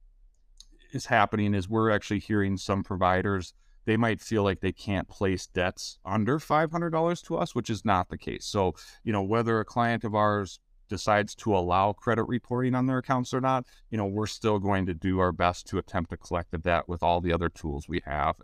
is 0.93 1.07
happening 1.07 1.55
is 1.55 1.69
we're 1.69 1.91
actually 1.91 2.21
hearing 2.21 2.57
some 2.57 2.83
providers 2.83 3.55
they 3.87 3.97
might 3.97 4.21
feel 4.21 4.43
like 4.43 4.61
they 4.61 4.73
can't 4.73 5.09
place 5.09 5.47
debts 5.47 5.99
under 6.05 6.39
$500 6.39 7.25
to 7.25 7.37
us, 7.37 7.55
which 7.55 7.71
is 7.71 7.85
not 7.85 8.09
the 8.09 8.19
case. 8.19 8.47
So, 8.47 8.75
you 9.03 9.13
know, 9.13 9.23
whether 9.23 9.59
a 9.59 9.65
client 9.65 10.05
of 10.05 10.15
ours 10.15 10.61
decides 10.89 11.35
to 11.37 11.57
allow 11.57 11.93
credit 11.93 12.25
reporting 12.25 12.75
on 12.75 12.87
their 12.87 12.99
accounts 12.99 13.33
or 13.33 13.41
not, 13.41 13.65
you 13.91 13.97
know, 13.97 14.07
we're 14.07 14.27
still 14.27 14.59
going 14.59 14.87
to 14.87 14.95
do 14.95 15.19
our 15.19 15.33
best 15.33 15.67
to 15.69 15.79
attempt 15.79 16.11
to 16.11 16.17
collect 16.17 16.51
the 16.51 16.59
debt 16.59 16.89
with 16.89 17.03
all 17.03 17.21
the 17.21 17.33
other 17.33 17.49
tools 17.49 17.89
we 17.89 18.03
have. 18.05 18.37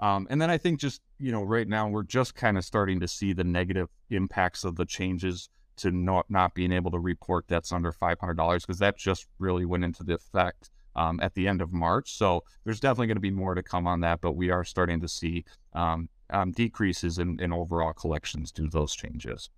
Um, 0.00 0.26
and 0.30 0.40
then 0.40 0.50
I 0.50 0.58
think 0.58 0.80
just, 0.80 1.02
you 1.18 1.30
know, 1.30 1.42
right 1.42 1.68
now 1.68 1.88
we're 1.88 2.02
just 2.02 2.34
kind 2.34 2.56
of 2.56 2.64
starting 2.64 3.00
to 3.00 3.08
see 3.08 3.32
the 3.32 3.44
negative 3.44 3.88
impacts 4.08 4.64
of 4.64 4.76
the 4.76 4.86
changes 4.86 5.50
to 5.76 5.90
not, 5.90 6.26
not 6.28 6.54
being 6.54 6.72
able 6.72 6.90
to 6.90 6.98
report 6.98 7.46
debts 7.46 7.72
under 7.72 7.92
$500 7.92 8.60
because 8.60 8.78
that 8.78 8.96
just 8.96 9.26
really 9.38 9.64
went 9.64 9.84
into 9.84 10.02
the 10.02 10.14
effect 10.14 10.70
um, 10.96 11.20
at 11.22 11.34
the 11.34 11.46
end 11.46 11.60
of 11.60 11.72
March. 11.72 12.12
So 12.12 12.44
there's 12.64 12.80
definitely 12.80 13.08
going 13.08 13.16
to 13.16 13.20
be 13.20 13.30
more 13.30 13.54
to 13.54 13.62
come 13.62 13.86
on 13.86 14.00
that, 14.00 14.20
but 14.20 14.32
we 14.32 14.50
are 14.50 14.64
starting 14.64 15.00
to 15.00 15.08
see 15.08 15.44
um, 15.74 16.08
um, 16.30 16.52
decreases 16.52 17.18
in, 17.18 17.38
in 17.40 17.52
overall 17.52 17.92
collections 17.92 18.52
due 18.52 18.64
to 18.64 18.70
those 18.70 18.94
changes. 18.94 19.50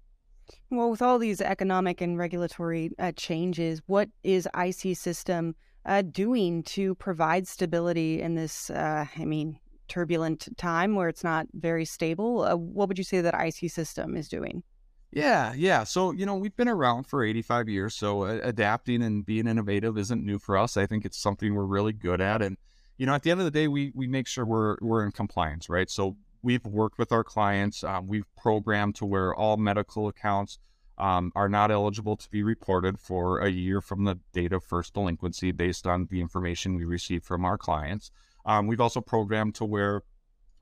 Well, 0.71 0.91
with 0.91 1.03
all 1.03 1.19
these 1.19 1.41
economic 1.41 2.01
and 2.01 2.19
regulatory 2.19 2.91
uh, 2.99 3.13
changes, 3.13 3.81
what 3.87 4.09
is 4.23 4.49
IC 4.59 4.97
System 4.97 5.55
uh, 5.85 6.03
doing 6.03 6.63
to 6.63 6.95
provide 6.97 7.47
stability 7.47 8.21
in 8.21 8.35
this, 8.35 8.71
uh, 8.71 9.07
I 9.17 9.25
mean, 9.25 9.59
turbulent 9.93 10.49
time 10.57 10.95
where 10.95 11.09
it's 11.09 11.23
not 11.23 11.47
very 11.53 11.85
stable? 11.85 12.43
Uh, 12.43 12.57
what 12.57 12.89
would 12.89 12.97
you 12.97 13.05
say 13.05 13.21
that 13.21 13.35
IC 13.35 13.71
System 13.71 14.17
is 14.17 14.27
doing? 14.29 14.63
Yeah, 15.11 15.53
yeah. 15.55 15.85
So, 15.85 16.13
you 16.13 16.25
know, 16.25 16.37
we've 16.37 16.57
been 16.57 16.69
around 16.69 17.07
for 17.07 17.23
85 17.23 17.69
years. 17.69 17.95
So, 17.95 18.23
uh, 18.23 18.41
adapting 18.43 19.03
and 19.03 19.27
being 19.27 19.47
innovative 19.47 19.99
isn't 19.99 20.25
new 20.25 20.39
for 20.39 20.57
us. 20.57 20.79
I 20.79 20.87
think 20.87 21.05
it's 21.05 21.19
something 21.19 21.55
we're 21.55 21.65
really 21.65 21.93
good 21.93 22.23
at. 22.23 22.41
And, 22.41 22.57
you 22.97 23.05
know, 23.05 23.15
at 23.15 23.23
the 23.23 23.31
end 23.31 23.41
of 23.41 23.45
the 23.45 23.51
day, 23.51 23.69
we, 23.69 23.93
we 23.95 24.07
make 24.07 24.27
sure 24.27 24.47
we're, 24.47 24.79
we're 24.81 25.05
in 25.05 25.13
compliance, 25.13 25.69
right? 25.69 25.91
So, 25.91 26.17
we've 26.43 26.65
worked 26.65 26.99
with 26.99 27.13
our 27.13 27.23
clients. 27.23 27.85
Um, 27.85 28.09
we've 28.09 28.25
programmed 28.37 28.95
to 28.97 29.05
where 29.05 29.35
all 29.35 29.59
medical 29.59 30.09
accounts 30.09 30.59
um, 30.97 31.33
are 31.35 31.49
not 31.49 31.71
eligible 31.71 32.17
to 32.17 32.31
be 32.31 32.43
reported 32.43 32.99
for 32.99 33.41
a 33.41 33.51
year 33.51 33.83
from 33.83 34.05
the 34.05 34.19
date 34.33 34.53
of 34.53 34.65
first 34.65 34.95
delinquency 34.95 35.53
based 35.53 35.87
on 35.87 36.09
the 36.11 36.21
information 36.21 36.77
we 36.77 36.85
receive 36.85 37.23
from 37.23 37.45
our 37.45 37.59
clients. 37.59 38.11
Um, 38.45 38.67
we've 38.67 38.81
also 38.81 39.01
programmed 39.01 39.55
to 39.57 39.65
where 39.65 40.03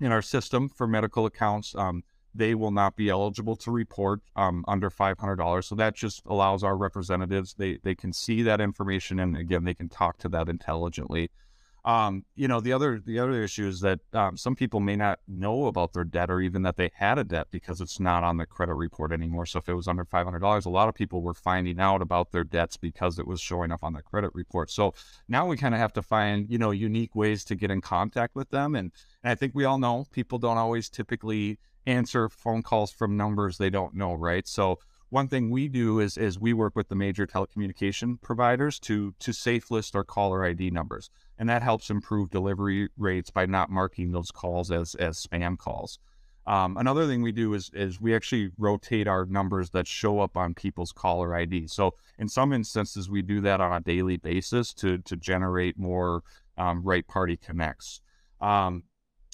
in 0.00 0.12
our 0.12 0.22
system 0.22 0.68
for 0.68 0.86
medical 0.86 1.26
accounts, 1.26 1.74
um, 1.74 2.02
they 2.34 2.54
will 2.54 2.70
not 2.70 2.96
be 2.96 3.08
eligible 3.08 3.56
to 3.56 3.70
report 3.70 4.20
um, 4.36 4.64
under 4.68 4.90
$500. 4.90 5.64
So 5.64 5.74
that 5.74 5.94
just 5.94 6.22
allows 6.26 6.62
our 6.62 6.76
representatives, 6.76 7.54
they, 7.54 7.78
they 7.82 7.94
can 7.94 8.12
see 8.12 8.42
that 8.42 8.60
information 8.60 9.18
and 9.18 9.36
again, 9.36 9.64
they 9.64 9.74
can 9.74 9.88
talk 9.88 10.18
to 10.18 10.28
that 10.30 10.48
intelligently. 10.48 11.30
Um, 11.84 12.24
you 12.34 12.48
know, 12.48 12.60
the 12.60 12.72
other 12.72 13.00
the 13.04 13.18
other 13.18 13.42
issue 13.42 13.66
is 13.66 13.80
that 13.80 14.00
um, 14.12 14.36
some 14.36 14.54
people 14.54 14.80
may 14.80 14.96
not 14.96 15.20
know 15.26 15.66
about 15.66 15.92
their 15.92 16.04
debt 16.04 16.30
or 16.30 16.40
even 16.40 16.62
that 16.62 16.76
they 16.76 16.90
had 16.94 17.18
a 17.18 17.24
debt 17.24 17.48
because 17.50 17.80
it's 17.80 17.98
not 17.98 18.22
on 18.22 18.36
the 18.36 18.46
credit 18.46 18.74
report 18.74 19.12
anymore. 19.12 19.46
So 19.46 19.58
if 19.58 19.68
it 19.68 19.74
was 19.74 19.88
under 19.88 20.04
five 20.04 20.26
hundred 20.26 20.40
dollars, 20.40 20.66
a 20.66 20.70
lot 20.70 20.88
of 20.88 20.94
people 20.94 21.22
were 21.22 21.34
finding 21.34 21.80
out 21.80 22.02
about 22.02 22.32
their 22.32 22.44
debts 22.44 22.76
because 22.76 23.18
it 23.18 23.26
was 23.26 23.40
showing 23.40 23.72
up 23.72 23.82
on 23.82 23.94
the 23.94 24.02
credit 24.02 24.30
report. 24.34 24.70
So 24.70 24.94
now 25.28 25.46
we 25.46 25.56
kind 25.56 25.74
of 25.74 25.80
have 25.80 25.92
to 25.94 26.02
find 26.02 26.50
you 26.50 26.58
know 26.58 26.70
unique 26.70 27.14
ways 27.16 27.44
to 27.44 27.54
get 27.54 27.70
in 27.70 27.80
contact 27.80 28.34
with 28.34 28.50
them, 28.50 28.74
and, 28.74 28.92
and 29.22 29.30
I 29.30 29.34
think 29.34 29.54
we 29.54 29.64
all 29.64 29.78
know 29.78 30.06
people 30.12 30.38
don't 30.38 30.58
always 30.58 30.90
typically 30.90 31.58
answer 31.86 32.28
phone 32.28 32.62
calls 32.62 32.92
from 32.92 33.16
numbers 33.16 33.58
they 33.58 33.70
don't 33.70 33.94
know, 33.94 34.14
right? 34.14 34.46
So 34.46 34.78
one 35.10 35.28
thing 35.28 35.50
we 35.50 35.68
do 35.68 36.00
is 36.00 36.16
is 36.16 36.38
we 36.38 36.52
work 36.52 36.74
with 36.74 36.88
the 36.88 36.94
major 36.94 37.26
telecommunication 37.26 38.20
providers 38.20 38.78
to 38.80 39.12
to 39.18 39.32
safe 39.32 39.70
list 39.70 39.94
our 39.94 40.04
caller 40.04 40.44
ID 40.44 40.70
numbers, 40.70 41.10
and 41.38 41.48
that 41.48 41.62
helps 41.62 41.90
improve 41.90 42.30
delivery 42.30 42.88
rates 42.96 43.30
by 43.30 43.44
not 43.46 43.70
marking 43.70 44.12
those 44.12 44.30
calls 44.30 44.70
as 44.70 44.94
as 44.94 45.24
spam 45.24 45.58
calls. 45.58 45.98
Um, 46.46 46.76
another 46.78 47.06
thing 47.06 47.22
we 47.22 47.32
do 47.32 47.54
is 47.54 47.70
is 47.74 48.00
we 48.00 48.14
actually 48.14 48.50
rotate 48.56 49.06
our 49.06 49.26
numbers 49.26 49.70
that 49.70 49.86
show 49.86 50.20
up 50.20 50.36
on 50.36 50.54
people's 50.54 50.92
caller 50.92 51.34
ID. 51.34 51.66
So 51.66 51.94
in 52.18 52.28
some 52.28 52.52
instances, 52.52 53.10
we 53.10 53.22
do 53.22 53.40
that 53.42 53.60
on 53.60 53.72
a 53.72 53.80
daily 53.80 54.16
basis 54.16 54.72
to 54.74 54.98
to 54.98 55.16
generate 55.16 55.78
more 55.78 56.22
um, 56.56 56.82
right 56.82 57.06
party 57.06 57.36
connects. 57.36 58.00
Um, 58.40 58.84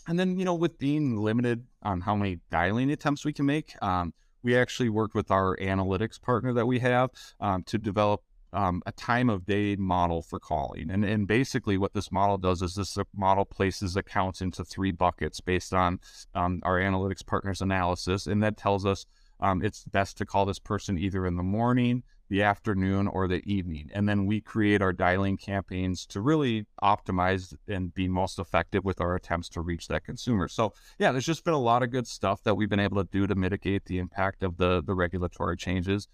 and 0.09 0.19
then 0.19 0.39
you 0.39 0.45
know, 0.45 0.55
with 0.55 0.79
being 0.79 1.17
limited 1.17 1.65
on 1.83 2.01
how 2.01 2.17
many 2.17 2.41
dialing 2.51 2.91
attempts 2.91 3.25
we 3.25 3.33
can 3.33 3.47
make, 3.47 3.75
um, 3.83 4.13
we 4.47 4.57
actually 4.57 4.89
worked 4.89 5.17
with 5.17 5.33
our 5.33 5.57
analytics 5.57 6.23
partner 6.23 6.53
that 6.53 6.67
we 6.67 6.79
have 6.79 7.11
um, 7.41 7.65
to 7.65 7.79
develop 7.79 8.23
um, 8.53 8.81
a 8.87 8.93
time 8.93 9.29
of 9.29 9.45
day 9.45 9.75
model 9.75 10.23
for 10.23 10.39
calling. 10.39 10.89
And, 10.89 11.05
and 11.05 11.27
basically, 11.27 11.77
what 11.77 11.95
this 11.95 12.13
model 12.13 12.39
does 12.39 12.63
is 12.63 12.77
this 12.77 12.97
model 13.13 13.45
places 13.45 13.97
accounts 13.97 14.41
into 14.41 14.65
three 14.65 14.93
buckets 14.93 15.41
based 15.41 15.75
on 15.75 15.99
um, 16.37 16.61
our 16.63 16.79
analytics 16.79 17.27
partner's 17.27 17.61
analysis. 17.61 18.29
And 18.29 18.41
that 18.45 18.57
tells 18.57 18.87
us 18.87 19.05
um, 19.41 19.65
it's 19.65 19.83
best 19.85 20.17
to 20.19 20.25
call 20.25 20.47
this 20.47 20.61
person 20.61 20.97
either 20.97 21.27
in 21.27 21.37
the 21.37 21.43
morning, 21.43 22.05
the 22.29 22.43
afternoon 22.43 23.07
or 23.07 23.29
the 23.29 23.43
evening. 23.51 23.91
And 23.95 24.09
then 24.09 24.27
we 24.27 24.41
create 24.41 24.83
our 24.83 24.93
dialing 24.93 25.37
campaigns 25.37 26.07
to 26.07 26.21
really 26.21 26.67
optimize 26.83 27.55
and 27.69 27.95
be 27.95 28.09
most 28.09 28.39
effective 28.39 28.85
with 28.85 29.01
our 29.01 29.15
attempts 29.15 29.49
to 29.51 29.61
reach 29.61 29.89
that 29.89 30.05
consumer. 30.05 30.49
So 30.49 30.73
yeah, 30.99 31.13
there's 31.13 31.27
just 31.27 31.45
been 31.45 31.55
a 31.55 31.59
lot 31.59 31.83
of 31.83 31.91
good 31.91 32.07
stuff 32.07 32.43
that 32.43 32.57
we've 32.57 32.69
been 32.69 32.81
able 32.81 33.03
to 33.03 33.09
do 33.11 33.27
to 33.27 33.35
mitigate 33.35 33.85
the 33.85 33.99
impact 33.99 34.43
of 34.43 34.57
the 34.57 34.83
the 34.83 34.95
regulatory 34.95 35.57
changes. 35.57 36.09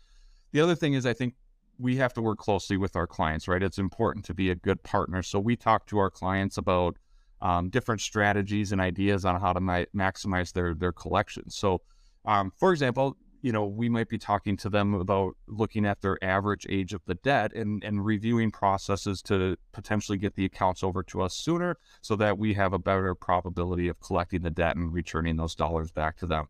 The 0.53 0.61
other 0.61 0.75
thing 0.75 0.93
is 0.95 1.07
I 1.07 1.15
think 1.15 1.35
we 1.79 1.97
have 1.97 2.13
to 2.15 2.23
work 2.23 2.39
closely 2.39 2.77
with 2.77 2.95
our 2.95 3.07
clients, 3.07 3.49
right? 3.49 3.63
It's 3.63 3.79
important 3.79 4.25
to 4.27 4.35
be 4.35 4.51
a 4.51 4.55
good 4.55 4.83
partner. 4.83 5.23
So 5.23 5.41
we 5.41 5.57
talk 5.57 5.87
to 5.87 5.99
our 5.99 6.11
clients 6.11 6.59
about 6.59 6.97
um, 7.41 7.71
different 7.71 8.01
strategies 8.01 8.71
and 8.71 8.81
ideas 8.81 9.25
on 9.25 9.41
how 9.41 9.53
to 9.53 9.61
ma- 9.61 9.85
maximize 9.95 10.53
their 10.53 10.75
their 10.75 10.93
collections. 10.93 11.57
So, 11.57 11.81
um, 12.25 12.53
for 12.57 12.73
example, 12.73 13.17
you 13.43 13.51
know, 13.51 13.67
we 13.67 13.89
might 13.89 14.09
be 14.09 14.19
talking 14.19 14.57
to 14.57 14.71
them 14.71 14.95
about 14.95 15.37
looking 15.49 15.85
at 15.85 16.01
their 16.01 16.17
average 16.23 16.65
age 16.69 16.95
of 16.95 17.03
the 17.07 17.17
debt 17.17 17.53
and, 17.53 17.83
and 17.83 18.05
reviewing 18.05 18.53
processes 18.53 19.21
to 19.23 19.57
potentially 19.73 20.17
get 20.17 20.37
the 20.37 20.45
accounts 20.45 20.85
over 20.85 21.03
to 21.03 21.21
us 21.21 21.35
sooner 21.35 21.77
so 22.01 22.15
that 22.17 22.39
we 22.39 22.55
have 22.55 22.73
a 22.73 22.79
better 22.79 23.15
probability 23.15 23.89
of 23.89 24.01
collecting 24.01 24.43
the 24.43 24.51
debt 24.51 24.77
and 24.77 24.93
returning 24.93 25.37
those 25.37 25.57
dollars 25.57 25.91
back 25.91 26.17
to 26.17 26.27
them. 26.27 26.47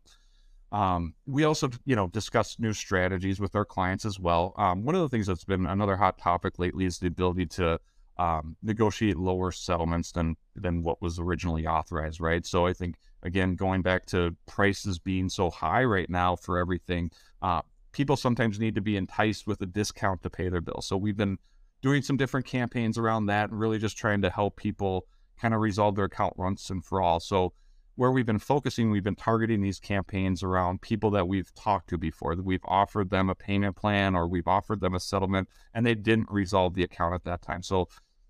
Um, 0.71 1.13
we 1.25 1.43
also, 1.43 1.69
you 1.85 1.95
know, 1.95 2.07
discuss 2.07 2.57
new 2.59 2.73
strategies 2.73 3.39
with 3.39 3.55
our 3.55 3.65
clients 3.65 4.05
as 4.05 4.19
well. 4.19 4.53
Um, 4.57 4.83
one 4.83 4.95
of 4.95 5.01
the 5.01 5.09
things 5.09 5.27
that's 5.27 5.43
been 5.43 5.65
another 5.65 5.97
hot 5.97 6.17
topic 6.17 6.57
lately 6.57 6.85
is 6.85 6.99
the 6.99 7.07
ability 7.07 7.47
to 7.47 7.79
um, 8.17 8.55
negotiate 8.61 9.17
lower 9.17 9.51
settlements 9.51 10.11
than 10.11 10.35
than 10.55 10.83
what 10.83 11.01
was 11.01 11.19
originally 11.19 11.65
authorized, 11.65 12.21
right? 12.21 12.45
So 12.45 12.67
I 12.67 12.73
think 12.73 12.95
again, 13.23 13.55
going 13.55 13.81
back 13.81 14.05
to 14.07 14.35
prices 14.45 14.99
being 14.99 15.29
so 15.29 15.49
high 15.49 15.83
right 15.83 16.09
now 16.09 16.35
for 16.35 16.57
everything, 16.57 17.11
uh, 17.41 17.61
people 17.91 18.15
sometimes 18.15 18.59
need 18.59 18.75
to 18.75 18.81
be 18.81 18.97
enticed 18.97 19.47
with 19.47 19.61
a 19.61 19.65
discount 19.65 20.21
to 20.23 20.29
pay 20.29 20.49
their 20.49 20.61
bill. 20.61 20.81
So 20.81 20.97
we've 20.97 21.17
been 21.17 21.37
doing 21.81 22.01
some 22.01 22.17
different 22.17 22.45
campaigns 22.45 22.97
around 22.97 23.25
that 23.27 23.49
and 23.49 23.59
really 23.59 23.79
just 23.79 23.97
trying 23.97 24.21
to 24.21 24.29
help 24.29 24.55
people 24.55 25.05
kind 25.39 25.53
of 25.53 25.61
resolve 25.61 25.95
their 25.95 26.05
account 26.05 26.37
once 26.37 26.69
and 26.69 26.83
for 26.83 27.01
all. 27.01 27.19
So 27.19 27.53
where 27.95 28.11
we've 28.11 28.25
been 28.25 28.39
focusing, 28.39 28.89
we've 28.89 29.03
been 29.03 29.15
targeting 29.15 29.61
these 29.61 29.79
campaigns 29.79 30.41
around 30.41 30.81
people 30.81 31.11
that 31.11 31.27
we've 31.27 31.53
talked 31.53 31.89
to 31.89 31.97
before, 31.97 32.35
that 32.35 32.43
we've 32.43 32.65
offered 32.65 33.09
them 33.09 33.29
a 33.29 33.35
payment 33.35 33.75
plan 33.75 34.15
or 34.15 34.27
we've 34.27 34.47
offered 34.47 34.79
them 34.79 34.95
a 34.95 34.99
settlement 34.99 35.47
and 35.73 35.85
they 35.85 35.93
didn't 35.93 36.31
resolve 36.31 36.73
the 36.73 36.83
account 36.83 37.13
at 37.13 37.23
that 37.25 37.41
time. 37.41 37.61
So 37.61 37.87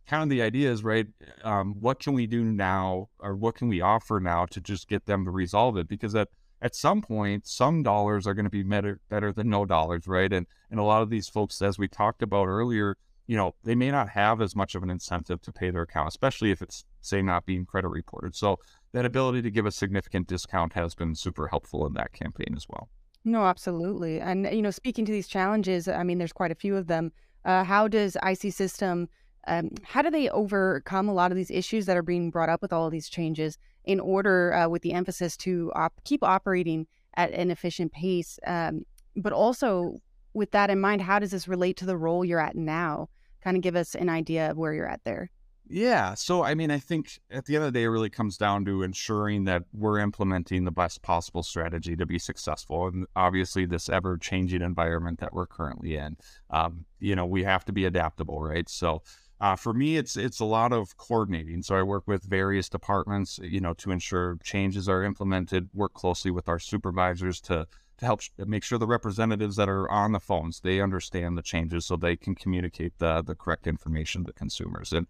kind 0.07 0.23
of 0.23 0.29
the 0.29 0.41
idea 0.41 0.71
is, 0.71 0.83
right, 0.83 1.07
um, 1.43 1.75
what 1.79 1.99
can 1.99 2.13
we 2.13 2.27
do 2.27 2.43
now 2.43 3.09
or 3.19 3.35
what 3.35 3.55
can 3.55 3.67
we 3.67 3.81
offer 3.81 4.19
now 4.19 4.45
to 4.47 4.61
just 4.61 4.87
get 4.87 5.05
them 5.05 5.25
to 5.25 5.31
resolve 5.31 5.77
it? 5.77 5.87
Because 5.87 6.15
at, 6.15 6.29
at 6.61 6.75
some 6.75 7.01
point, 7.01 7.47
some 7.47 7.83
dollars 7.83 8.25
are 8.27 8.33
going 8.33 8.45
to 8.45 8.49
be 8.49 8.63
better, 8.63 8.99
better 9.09 9.31
than 9.31 9.49
no 9.49 9.65
dollars, 9.65 10.07
right? 10.07 10.31
And, 10.31 10.47
and 10.71 10.79
a 10.79 10.83
lot 10.83 11.01
of 11.01 11.09
these 11.09 11.27
folks, 11.29 11.61
as 11.61 11.77
we 11.77 11.87
talked 11.87 12.21
about 12.21 12.47
earlier, 12.47 12.97
you 13.27 13.37
know, 13.37 13.55
they 13.63 13.75
may 13.75 13.91
not 13.91 14.09
have 14.09 14.41
as 14.41 14.55
much 14.55 14.75
of 14.75 14.83
an 14.83 14.89
incentive 14.89 15.41
to 15.41 15.51
pay 15.51 15.71
their 15.71 15.83
account, 15.83 16.09
especially 16.09 16.51
if 16.51 16.61
it's, 16.61 16.83
say, 17.01 17.21
not 17.21 17.45
being 17.45 17.65
credit 17.65 17.87
reported. 17.87 18.35
So 18.35 18.59
that 18.91 19.05
ability 19.05 19.41
to 19.43 19.51
give 19.51 19.65
a 19.65 19.71
significant 19.71 20.27
discount 20.27 20.73
has 20.73 20.93
been 20.93 21.15
super 21.15 21.47
helpful 21.47 21.87
in 21.87 21.93
that 21.93 22.11
campaign 22.11 22.53
as 22.55 22.65
well. 22.69 22.89
No, 23.25 23.45
absolutely. 23.45 24.19
And, 24.19 24.45
you 24.51 24.61
know, 24.61 24.71
speaking 24.71 25.05
to 25.05 25.11
these 25.11 25.27
challenges, 25.27 25.87
I 25.87 26.03
mean, 26.03 26.17
there's 26.17 26.33
quite 26.33 26.51
a 26.51 26.55
few 26.55 26.75
of 26.75 26.87
them. 26.87 27.13
Uh, 27.45 27.63
how 27.63 27.87
does 27.87 28.17
IC 28.25 28.53
System 28.53 29.07
um, 29.47 29.71
how 29.83 30.01
do 30.01 30.09
they 30.09 30.29
overcome 30.29 31.09
a 31.09 31.13
lot 31.13 31.31
of 31.31 31.37
these 31.37 31.51
issues 31.51 31.85
that 31.85 31.97
are 31.97 32.03
being 32.03 32.31
brought 32.31 32.49
up 32.49 32.61
with 32.61 32.73
all 32.73 32.85
of 32.85 32.91
these 32.91 33.09
changes 33.09 33.57
in 33.83 33.99
order, 33.99 34.53
uh, 34.53 34.67
with 34.67 34.81
the 34.81 34.93
emphasis 34.93 35.35
to 35.37 35.71
op- 35.75 36.01
keep 36.05 36.23
operating 36.23 36.87
at 37.15 37.31
an 37.31 37.51
efficient 37.51 37.91
pace? 37.91 38.39
Um, 38.45 38.85
but 39.15 39.33
also, 39.33 40.01
with 40.33 40.51
that 40.51 40.69
in 40.69 40.79
mind, 40.79 41.01
how 41.01 41.19
does 41.19 41.31
this 41.31 41.47
relate 41.47 41.77
to 41.77 41.85
the 41.85 41.97
role 41.97 42.25
you're 42.25 42.39
at 42.39 42.55
now? 42.55 43.09
Kind 43.43 43.57
of 43.57 43.63
give 43.63 43.75
us 43.75 43.95
an 43.95 44.09
idea 44.09 44.51
of 44.51 44.57
where 44.57 44.73
you're 44.73 44.89
at 44.89 45.03
there. 45.03 45.29
Yeah. 45.67 46.13
So, 46.13 46.43
I 46.43 46.55
mean, 46.55 46.71
I 46.71 46.77
think 46.77 47.19
at 47.31 47.45
the 47.45 47.55
end 47.55 47.63
of 47.65 47.73
the 47.73 47.79
day, 47.79 47.83
it 47.85 47.87
really 47.87 48.09
comes 48.09 48.37
down 48.37 48.65
to 48.65 48.83
ensuring 48.83 49.45
that 49.45 49.63
we're 49.71 49.99
implementing 49.99 50.65
the 50.65 50.71
best 50.71 51.01
possible 51.01 51.41
strategy 51.41 51.95
to 51.95 52.05
be 52.05 52.19
successful. 52.19 52.87
And 52.87 53.07
obviously, 53.15 53.65
this 53.65 53.89
ever 53.89 54.17
changing 54.17 54.61
environment 54.61 55.19
that 55.19 55.33
we're 55.33 55.47
currently 55.47 55.95
in, 55.95 56.17
um, 56.49 56.85
you 56.99 57.15
know, 57.15 57.25
we 57.25 57.43
have 57.43 57.63
to 57.65 57.71
be 57.71 57.85
adaptable, 57.85 58.41
right? 58.41 58.67
So, 58.67 59.03
uh, 59.43 59.57
for 59.57 59.73
me, 59.73 59.97
it's 59.97 60.15
it's 60.15 60.39
a 60.39 60.45
lot 60.45 60.71
of 60.71 60.95
coordinating. 60.95 61.61
So 61.61 61.75
I 61.75 61.83
work 61.83 62.07
with 62.07 62.23
various 62.23 62.69
departments, 62.69 63.41
you 63.43 63.59
know, 63.59 63.73
to 63.73 63.91
ensure 63.91 64.37
changes 64.41 64.87
are 64.87 65.03
implemented. 65.03 65.67
Work 65.73 65.93
closely 65.93 66.31
with 66.31 66.47
our 66.47 66.59
supervisors 66.59 67.41
to 67.41 67.67
to 67.97 68.05
help 68.05 68.21
make 68.37 68.63
sure 68.63 68.79
the 68.79 68.87
representatives 68.87 69.57
that 69.57 69.67
are 69.67 69.91
on 69.91 70.13
the 70.13 70.21
phones 70.21 70.61
they 70.61 70.79
understand 70.79 71.37
the 71.37 71.41
changes 71.41 71.85
so 71.85 71.97
they 71.97 72.15
can 72.15 72.35
communicate 72.35 72.97
the 72.99 73.21
the 73.21 73.35
correct 73.35 73.67
information 73.67 74.23
to 74.23 74.31
consumers. 74.31 74.93
And 74.93 75.07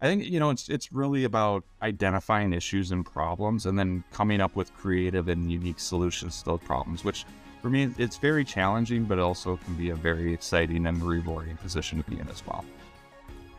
I 0.00 0.06
think 0.06 0.24
you 0.24 0.40
know 0.40 0.48
it's 0.48 0.70
it's 0.70 0.90
really 0.90 1.24
about 1.24 1.64
identifying 1.82 2.54
issues 2.54 2.90
and 2.90 3.04
problems 3.04 3.66
and 3.66 3.78
then 3.78 4.02
coming 4.12 4.40
up 4.40 4.56
with 4.56 4.74
creative 4.74 5.28
and 5.28 5.52
unique 5.52 5.78
solutions 5.78 6.38
to 6.38 6.44
those 6.46 6.60
problems, 6.60 7.04
which 7.04 7.26
for 7.60 7.68
me 7.68 7.92
it's 7.98 8.16
very 8.16 8.46
challenging, 8.46 9.04
but 9.04 9.18
also 9.18 9.58
can 9.58 9.74
be 9.74 9.90
a 9.90 9.94
very 9.94 10.32
exciting 10.32 10.86
and 10.86 11.02
rewarding 11.02 11.58
position 11.58 12.02
to 12.02 12.10
be 12.10 12.18
in 12.18 12.26
as 12.30 12.42
well. 12.46 12.64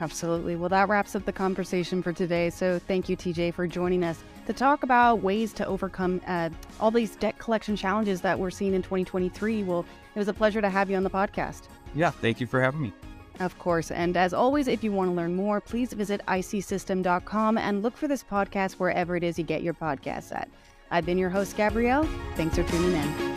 Absolutely. 0.01 0.55
Well, 0.55 0.69
that 0.69 0.89
wraps 0.89 1.15
up 1.15 1.25
the 1.25 1.31
conversation 1.31 2.03
for 2.03 2.11
today. 2.11 2.49
So 2.49 2.79
thank 2.79 3.07
you, 3.07 3.15
TJ, 3.15 3.53
for 3.53 3.65
joining 3.65 4.03
us 4.03 4.23
to 4.45 4.53
talk 4.53 4.83
about 4.83 5.21
ways 5.21 5.53
to 5.53 5.65
overcome 5.65 6.21
uh, 6.27 6.49
all 6.79 6.91
these 6.91 7.15
debt 7.15 7.37
collection 7.39 7.75
challenges 7.75 8.21
that 8.21 8.37
we're 8.37 8.51
seeing 8.51 8.73
in 8.73 8.81
2023. 8.81 9.63
Well, 9.63 9.85
it 10.13 10.19
was 10.19 10.27
a 10.27 10.33
pleasure 10.33 10.61
to 10.61 10.69
have 10.69 10.89
you 10.89 10.97
on 10.97 11.03
the 11.03 11.09
podcast. 11.09 11.63
Yeah, 11.93 12.11
thank 12.11 12.41
you 12.41 12.47
for 12.47 12.61
having 12.61 12.81
me. 12.81 12.93
Of 13.39 13.57
course. 13.57 13.91
And 13.91 14.15
as 14.15 14.33
always, 14.33 14.67
if 14.67 14.83
you 14.83 14.91
want 14.91 15.11
to 15.11 15.15
learn 15.15 15.35
more, 15.35 15.59
please 15.59 15.93
visit 15.93 16.21
icsystem.com 16.27 17.57
and 17.57 17.83
look 17.83 17.97
for 17.97 18.07
this 18.07 18.23
podcast 18.23 18.73
wherever 18.73 19.15
it 19.15 19.23
is 19.23 19.37
you 19.37 19.43
get 19.43 19.61
your 19.61 19.73
podcasts 19.73 20.33
at. 20.33 20.49
I've 20.91 21.05
been 21.05 21.17
your 21.17 21.29
host, 21.29 21.57
Gabrielle. 21.57 22.07
Thanks 22.35 22.55
for 22.55 22.63
tuning 22.63 22.93
in. 22.93 23.34